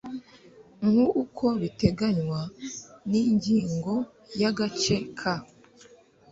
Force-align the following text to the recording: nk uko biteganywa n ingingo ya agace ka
nk 0.91 0.99
uko 1.21 1.45
biteganywa 1.61 2.39
n 3.09 3.11
ingingo 3.25 3.93
ya 4.41 4.49
agace 4.51 4.95
ka 5.19 5.35